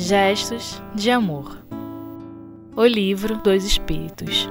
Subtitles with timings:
[0.00, 1.58] Gestos de Amor
[2.76, 4.48] O Livro dos Espíritos.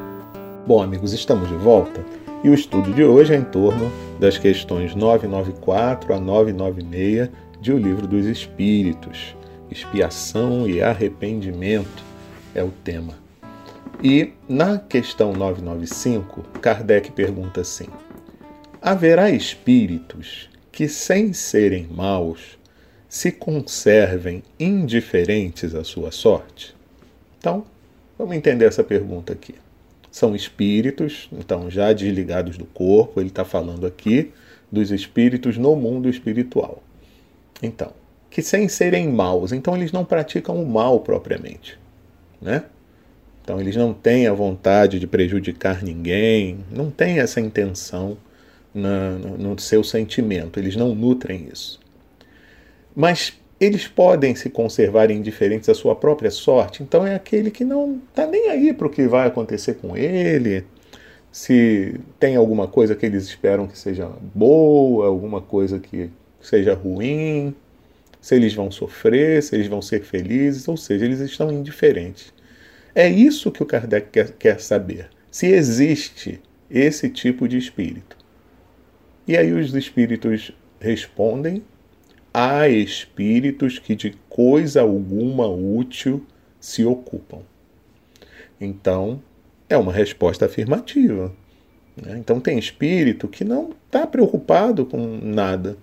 [0.67, 2.05] Bom, amigos, estamos de volta
[2.43, 3.89] e o estudo de hoje é em torno
[4.19, 7.29] das questões 994 a 996
[7.61, 9.37] de O Livro dos Espíritos.
[9.71, 12.03] Expiação e arrependimento
[12.53, 13.13] é o tema.
[14.03, 17.87] E na questão 995, Kardec pergunta assim:
[18.81, 22.57] Haverá espíritos que, sem serem maus,
[23.07, 26.75] se conservem indiferentes à sua sorte?
[27.39, 27.65] Então,
[28.17, 29.55] vamos entender essa pergunta aqui.
[30.11, 34.31] São espíritos, então já desligados do corpo, ele está falando aqui
[34.71, 36.81] dos espíritos no mundo espiritual.
[37.61, 37.91] Então,
[38.29, 41.77] que sem serem maus, então eles não praticam o mal propriamente,
[42.41, 42.63] né?
[43.43, 48.17] Então eles não têm a vontade de prejudicar ninguém, não têm essa intenção
[48.73, 51.79] na, no, no seu sentimento, eles não nutrem isso.
[52.99, 58.01] Mas eles podem se conservar indiferentes à sua própria sorte, então é aquele que não
[58.09, 60.65] está nem aí para o que vai acontecer com ele,
[61.31, 66.09] se tem alguma coisa que eles esperam que seja boa, alguma coisa que
[66.41, 67.53] seja ruim,
[68.19, 72.33] se eles vão sofrer, se eles vão ser felizes, ou seja, eles estão indiferentes.
[72.95, 75.07] É isso que o Kardec quer, quer saber.
[75.29, 78.17] Se existe esse tipo de espírito.
[79.27, 81.61] E aí os espíritos respondem
[82.37, 86.23] há espíritos que de coisa alguma útil
[86.59, 87.39] se ocupam.
[88.61, 89.19] Então,
[89.67, 91.33] é uma resposta afirmativa.
[91.99, 92.15] Né?
[92.19, 95.77] Então, tem espírito que não está preocupado com nada.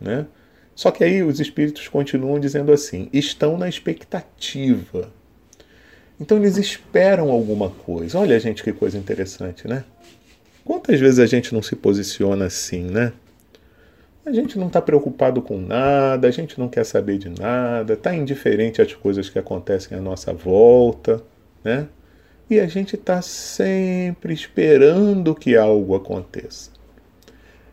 [0.00, 0.28] Né?
[0.72, 5.10] Só que aí os espíritos continuam dizendo assim: estão na expectativa.
[6.20, 8.20] Então, eles esperam alguma coisa.
[8.20, 9.84] Olha, gente, que coisa interessante, né?
[10.64, 13.12] Quantas vezes a gente não se posiciona assim, né?
[14.26, 18.12] A gente não está preocupado com nada, a gente não quer saber de nada, está
[18.12, 21.22] indiferente às coisas que acontecem à nossa volta,
[21.62, 21.86] né?
[22.50, 26.72] E a gente está sempre esperando que algo aconteça.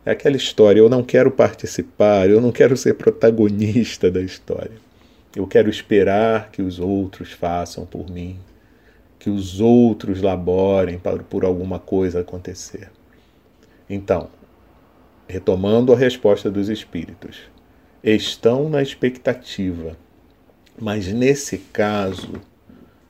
[0.05, 4.77] É aquela história, eu não quero participar, eu não quero ser protagonista da história.
[5.35, 8.37] Eu quero esperar que os outros façam por mim,
[9.17, 12.91] que os outros laborem para, por alguma coisa acontecer.
[13.89, 14.29] Então,
[15.27, 17.37] retomando a resposta dos espíritos,
[18.03, 19.97] estão na expectativa,
[20.79, 22.41] mas nesse caso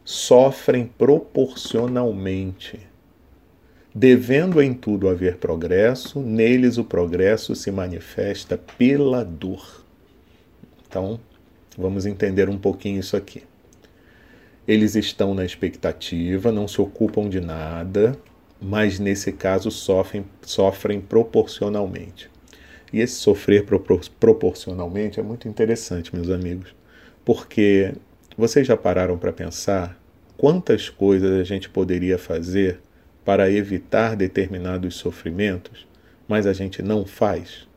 [0.04, 2.80] sofrem proporcionalmente.
[3.96, 9.86] Devendo em tudo haver progresso, neles o progresso se manifesta pela dor.
[10.88, 11.20] Então,
[11.78, 13.44] vamos entender um pouquinho isso aqui.
[14.68, 18.18] Eles estão na expectativa, não se ocupam de nada,
[18.64, 22.30] mas nesse caso sofrem, sofrem proporcionalmente.
[22.94, 26.74] E esse sofrer propor proporcionalmente é muito interessante, meus amigos,
[27.26, 27.94] porque
[28.38, 30.00] vocês já pararam para pensar
[30.38, 32.80] quantas coisas a gente poderia fazer
[33.26, 35.88] para evitar determinados sofrimentos,
[36.28, 37.68] mas a gente não faz?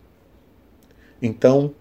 [1.20, 1.74] Então,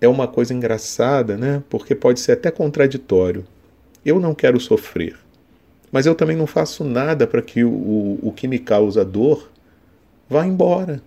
[0.00, 1.62] é uma coisa engraçada, né?
[1.70, 3.44] Porque pode ser até contraditório.
[4.04, 5.16] Eu não quero sofrer,
[5.92, 9.52] mas eu também não faço nada para que o, o, o que me causa dor
[10.28, 11.02] vá embora.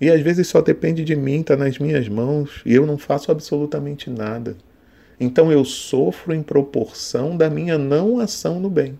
[0.00, 3.32] E às vezes só depende de mim, está nas minhas mãos, e eu não faço
[3.32, 4.56] absolutamente nada.
[5.18, 8.98] Então eu sofro em proporção da minha não ação no bem.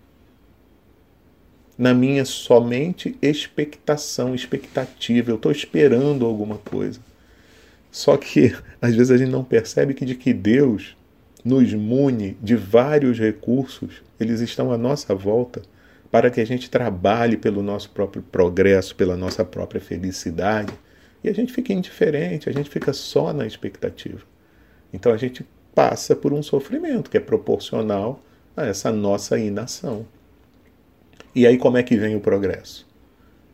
[1.79, 5.31] Na minha somente expectação, expectativa.
[5.31, 7.01] Eu estou esperando alguma coisa.
[7.91, 10.97] Só que às vezes a gente não percebe que de que Deus
[11.45, 15.63] nos mune de vários recursos, eles estão à nossa volta
[16.11, 20.73] para que a gente trabalhe pelo nosso próprio progresso, pela nossa própria felicidade,
[21.25, 24.21] e a gente fica indiferente, a gente fica só na expectativa.
[24.93, 28.23] Então a gente passa por um sofrimento que é proporcional
[28.57, 30.07] a essa nossa inação.
[31.35, 32.87] E aí como é que vem o progresso?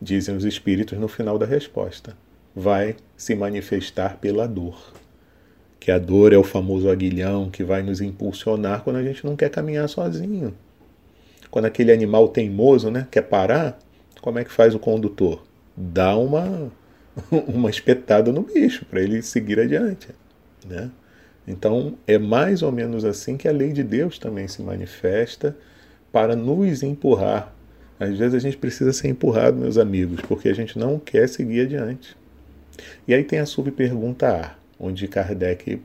[0.03, 2.17] Dizem os espíritos no final da resposta:
[2.55, 4.93] vai se manifestar pela dor
[5.81, 9.37] que a dor é o famoso aguilhão que vai nos impulsionar quando a gente não
[9.37, 10.55] quer caminhar sozinho.
[11.51, 13.79] Quando aquele animal teimoso né, quer parar,
[14.21, 15.43] como é que faz o condutor?
[15.77, 16.71] Dá uma,
[17.47, 20.09] uma espetada no bicho para ele seguir adiante.
[20.67, 20.91] Né?
[21.47, 25.57] Então é mais ou menos assim que a lei de Deus também se manifesta
[26.13, 27.55] para nos empurrar.
[27.99, 31.63] Às vezes a gente precisa ser empurrado, meus amigos, porque a gente não quer seguir
[31.63, 32.17] adiante.
[33.07, 35.81] E aí tem a subpergunta A onde Kardec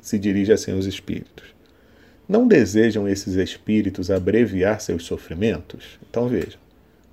[0.00, 1.54] se dirige assim aos espíritos.
[2.28, 5.98] Não desejam esses espíritos abreviar seus sofrimentos?
[6.08, 6.60] Então vejam,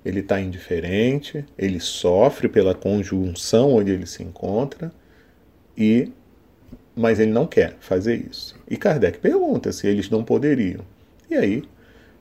[0.04, 4.92] ele está indiferente, ele sofre pela conjunção onde ele se encontra
[5.76, 6.12] e
[6.94, 8.56] mas ele não quer fazer isso.
[8.68, 10.80] E Kardec pergunta se eles não poderiam.
[11.30, 11.62] E aí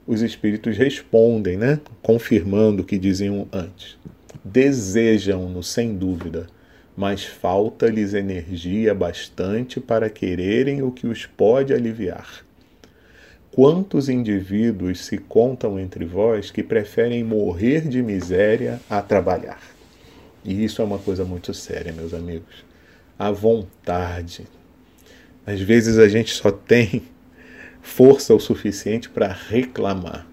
[0.06, 1.80] os espíritos respondem, né?
[2.02, 3.98] confirmando o que diziam antes.
[4.44, 6.48] Desejam-no, sem dúvida,
[6.96, 12.46] mas falta-lhes energia bastante para quererem o que os pode aliviar.
[13.52, 19.62] Quantos indivíduos se contam entre vós que preferem morrer de miséria a trabalhar?
[20.44, 22.66] E isso é uma coisa muito séria, meus amigos.
[23.18, 24.46] A vontade.
[25.46, 27.04] Às vezes a gente só tem
[27.82, 30.28] força o suficiente para reclamar,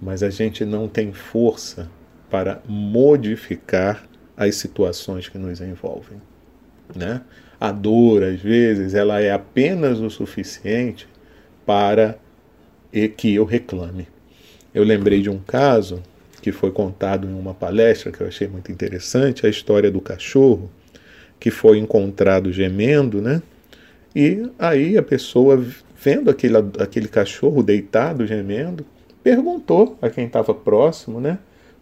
[0.00, 1.90] mas a gente não tem força
[2.30, 6.20] para modificar as situações que nos envolvem.
[6.94, 7.22] Né?
[7.60, 11.08] A dor, às vezes, ela é apenas o suficiente
[11.64, 12.18] para
[13.16, 14.06] que eu reclame.
[14.74, 16.02] Eu lembrei de um caso
[16.42, 20.70] que foi contado em uma palestra que eu achei muito interessante, a história do cachorro
[21.40, 23.42] que foi encontrado gemendo, né?
[24.14, 25.62] E aí a pessoa,
[25.96, 28.86] vendo aquele, aquele cachorro deitado, gemendo,
[29.22, 31.38] perguntou a quem estava próximo, né?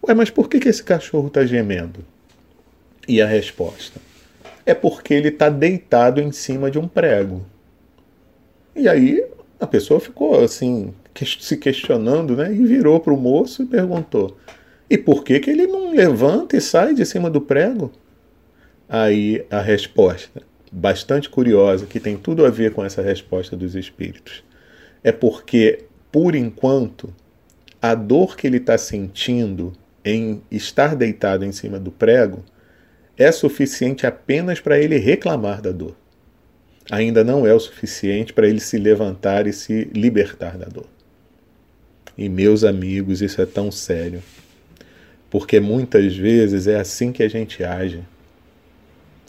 [0.07, 2.05] Ué, mas por que, que esse cachorro está gemendo?
[3.07, 4.01] E a resposta:
[4.65, 7.45] é porque ele está deitado em cima de um prego.
[8.75, 9.25] E aí
[9.61, 10.93] a pessoa ficou assim,
[11.39, 12.53] se questionando, né?
[12.53, 14.37] E virou para o moço e perguntou:
[14.89, 17.91] e por que, que ele não levanta e sai de cima do prego?
[18.89, 24.45] Aí a resposta, bastante curiosa, que tem tudo a ver com essa resposta dos espíritos,
[25.03, 27.11] é porque, por enquanto,
[27.81, 29.73] a dor que ele está sentindo
[30.05, 32.45] em estar deitado em cima do prego
[33.17, 35.95] é suficiente apenas para ele reclamar da dor.
[36.91, 40.87] Ainda não é o suficiente para ele se levantar e se libertar da dor.
[42.17, 44.23] E meus amigos, isso é tão sério,
[45.31, 48.03] porque muitas vezes é assim que a gente age.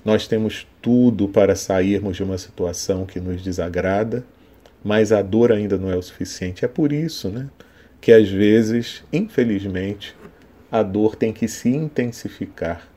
[0.03, 4.25] Nós temos tudo para sairmos de uma situação que nos desagrada,
[4.83, 6.65] mas a dor ainda não é o suficiente.
[6.65, 7.49] É por isso, né,
[8.01, 10.13] que às vezes, infelizmente,
[10.69, 12.92] a dor tem que se intensificar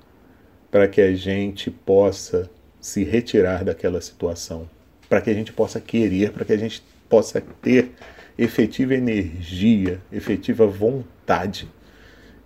[0.77, 4.69] para que a gente possa se retirar daquela situação,
[5.09, 7.93] para que a gente possa querer, para que a gente possa ter
[8.37, 11.67] efetiva energia, efetiva vontade.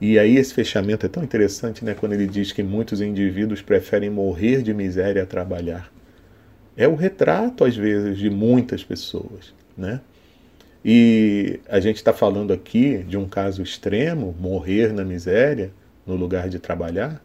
[0.01, 4.11] E aí esse fechamento é tão interessante, né, quando ele diz que muitos indivíduos preferem
[4.11, 5.93] morrer de miséria a trabalhar.
[6.77, 10.01] É o retrato às vezes de muitas pessoas, né?
[10.85, 15.73] E a gente está falando aqui de um caso extremo, morrer na miséria
[16.07, 17.21] no lugar de trabalhar,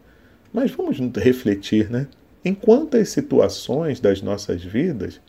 [0.56, 2.08] mas vamos refletir, né?
[2.42, 5.20] Em quantas situações das nossas vidas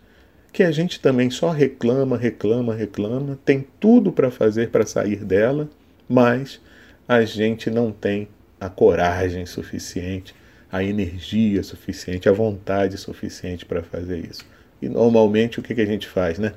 [0.53, 5.69] que a gente também só reclama, reclama, reclama, tem tudo para fazer para sair dela,
[6.07, 6.61] mas
[7.05, 10.33] a gente não tem a coragem suficiente,
[10.71, 14.45] a energia suficiente, a vontade suficiente para fazer isso.
[14.81, 16.53] E normalmente o que, que a gente faz, né?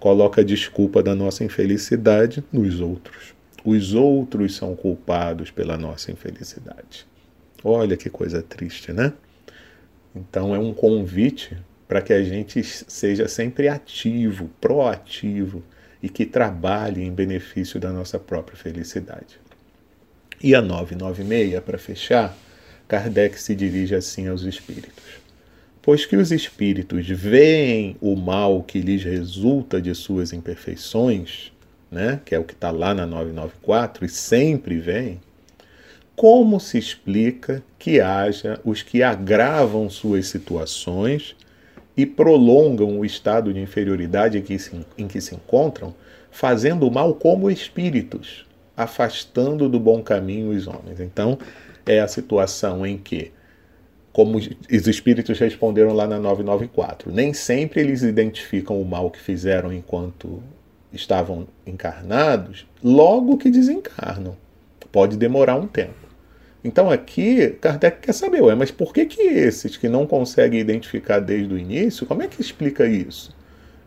[0.00, 3.34] Coloca a desculpa da nossa infelicidade nos outros.
[3.62, 7.06] Os outros são culpados pela nossa infelicidade.
[7.64, 9.14] Olha que coisa triste, né?
[10.14, 11.56] Então é um convite
[11.88, 15.62] para que a gente seja sempre ativo, proativo
[16.02, 19.40] e que trabalhe em benefício da nossa própria felicidade.
[20.42, 22.36] E a 996, para fechar,
[22.86, 25.24] Kardec se dirige assim aos espíritos.
[25.80, 31.52] Pois que os espíritos veem o mal que lhes resulta de suas imperfeições,
[31.90, 35.20] né, que é o que está lá na 994, e sempre vêm,
[36.16, 41.36] como se explica que haja os que agravam suas situações
[41.96, 45.94] e prolongam o estado de inferioridade em que se, em que se encontram,
[46.30, 51.00] fazendo mal como espíritos, afastando do bom caminho os homens.
[51.00, 51.38] Então,
[51.86, 53.32] é a situação em que,
[54.12, 59.72] como os espíritos responderam lá na 994, nem sempre eles identificam o mal que fizeram
[59.72, 60.42] enquanto
[60.92, 64.36] estavam encarnados, logo que desencarnam.
[64.90, 66.03] Pode demorar um tempo.
[66.64, 71.20] Então aqui, Kardec quer saber, ué, mas por que, que esses que não conseguem identificar
[71.20, 73.36] desde o início, como é que explica isso?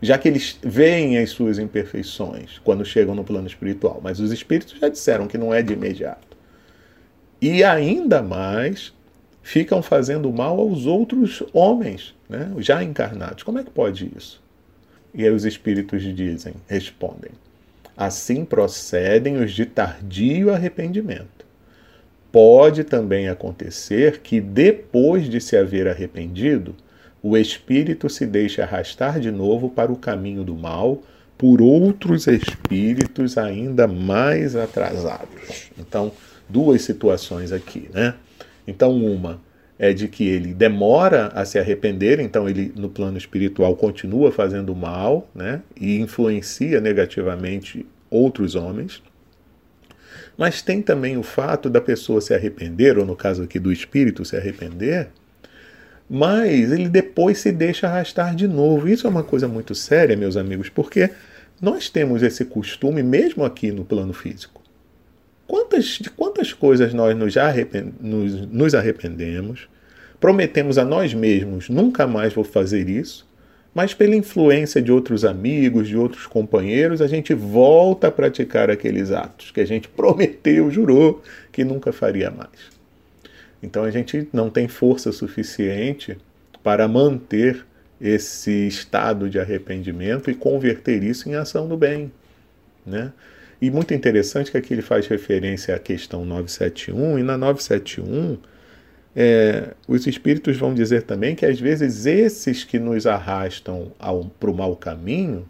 [0.00, 4.78] Já que eles veem as suas imperfeições quando chegam no plano espiritual, mas os espíritos
[4.78, 6.36] já disseram que não é de imediato.
[7.42, 8.94] E ainda mais
[9.42, 13.42] ficam fazendo mal aos outros homens, né, já encarnados.
[13.42, 14.40] Como é que pode isso?
[15.12, 17.32] E aí os espíritos dizem, respondem:
[17.96, 21.37] assim procedem os de tardio arrependimento
[22.40, 26.72] Pode também acontecer que, depois de se haver arrependido,
[27.20, 31.02] o espírito se deixe arrastar de novo para o caminho do mal
[31.36, 35.72] por outros espíritos ainda mais atrasados.
[35.76, 36.12] Então,
[36.48, 38.14] duas situações aqui, né?
[38.68, 39.40] Então, uma
[39.76, 44.76] é de que ele demora a se arrepender, então ele no plano espiritual continua fazendo
[44.76, 49.02] mal, né, e influencia negativamente outros homens.
[50.38, 54.24] Mas tem também o fato da pessoa se arrepender, ou no caso aqui do espírito
[54.24, 55.08] se arrepender,
[56.08, 58.88] mas ele depois se deixa arrastar de novo.
[58.88, 61.10] Isso é uma coisa muito séria, meus amigos, porque
[61.60, 64.62] nós temos esse costume mesmo aqui no plano físico.
[65.44, 69.68] Quantas, de quantas coisas nós nos, arrepend, nos, nos arrependemos,
[70.20, 73.27] prometemos a nós mesmos nunca mais vou fazer isso,
[73.74, 79.10] mas pela influência de outros amigos, de outros companheiros, a gente volta a praticar aqueles
[79.10, 81.22] atos que a gente prometeu, jurou
[81.52, 82.78] que nunca faria mais.
[83.62, 86.16] Então a gente não tem força suficiente
[86.62, 87.64] para manter
[88.00, 92.12] esse estado de arrependimento e converter isso em ação do bem.
[92.86, 93.12] Né?
[93.60, 98.38] E muito interessante que aqui ele faz referência à questão 971, e na 971
[99.20, 103.90] é, os espíritos vão dizer também que às vezes esses que nos arrastam
[104.38, 105.48] para o mau caminho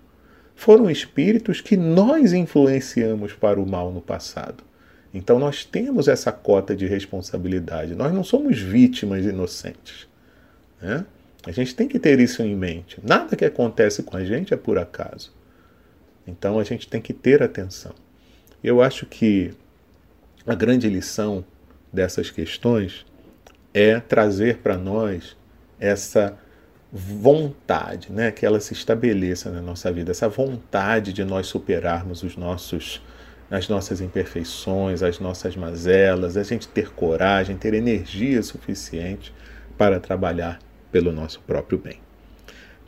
[0.57, 4.65] foram espíritos que nós influenciamos para o mal no passado.
[5.13, 7.95] Então nós temos essa cota de responsabilidade.
[7.95, 10.09] Nós não somos vítimas inocentes.
[10.81, 11.05] Né?
[11.45, 12.99] A gente tem que ter isso em mente.
[13.05, 15.31] Nada que acontece com a gente é por acaso.
[16.27, 17.93] Então a gente tem que ter atenção.
[18.65, 19.51] Eu acho que
[20.47, 21.45] a grande lição
[21.93, 23.05] dessas questões
[23.79, 25.37] é trazer para nós
[25.79, 26.37] essa
[26.93, 32.37] vontade, né, que ela se estabeleça na nossa vida, essa vontade de nós superarmos os
[32.37, 33.03] nossos
[33.51, 39.33] as nossas imperfeições, as nossas mazelas, a gente ter coragem, ter energia suficiente
[39.79, 40.59] para trabalhar
[40.93, 42.08] pelo nosso próprio bem.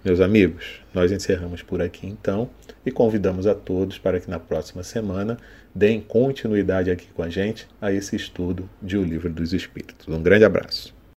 [0.02, 2.48] Meus amigos, nós encerramos por aqui então
[2.86, 5.36] e convidamos a todos para que na próxima semana
[5.74, 10.08] deem continuidade aqui com a gente a esse estudo de O Livro dos Espíritos.
[10.08, 10.99] Um grande abraço.